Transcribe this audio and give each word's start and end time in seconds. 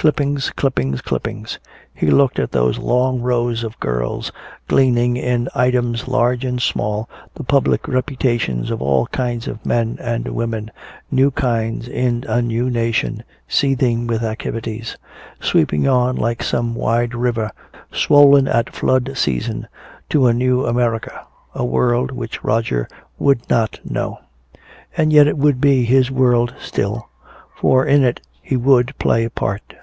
Clippings, 0.00 0.48
clippings, 0.56 1.02
clippings. 1.02 1.58
He 1.94 2.10
looked 2.10 2.38
at 2.38 2.52
those 2.52 2.78
long 2.78 3.20
rows 3.20 3.62
of 3.62 3.78
girls 3.80 4.32
gleaning 4.66 5.18
in 5.18 5.50
items 5.54 6.08
large 6.08 6.42
and 6.42 6.58
small 6.62 7.06
the 7.34 7.44
public 7.44 7.86
reputations 7.86 8.70
of 8.70 8.80
all 8.80 9.06
kinds 9.08 9.46
of 9.46 9.66
men 9.66 9.98
and 10.00 10.26
women, 10.28 10.70
new 11.10 11.30
kinds 11.30 11.86
in 11.86 12.24
a 12.26 12.40
new 12.40 12.70
nation 12.70 13.22
seething 13.46 14.06
with 14.06 14.22
activities, 14.22 14.96
sweeping 15.38 15.86
on 15.86 16.16
like 16.16 16.42
some 16.42 16.74
wide 16.74 17.14
river 17.14 17.50
swollen 17.92 18.48
at 18.48 18.74
flood 18.74 19.12
season 19.18 19.68
to 20.08 20.26
a 20.26 20.32
new 20.32 20.64
America, 20.64 21.26
a 21.54 21.62
world 21.66 22.10
which 22.10 22.42
Roger 22.42 22.88
would 23.18 23.50
not 23.50 23.78
know. 23.84 24.18
And 24.96 25.12
yet 25.12 25.26
it 25.28 25.36
would 25.36 25.60
be 25.60 25.84
his 25.84 26.10
world 26.10 26.54
still, 26.58 27.10
for 27.54 27.84
in 27.84 28.02
it 28.02 28.22
he 28.40 28.56
would 28.56 28.98
play 28.98 29.24
a 29.24 29.30
part. 29.30 29.74